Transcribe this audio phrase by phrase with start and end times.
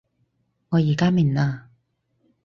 [0.69, 1.67] 我而家明喇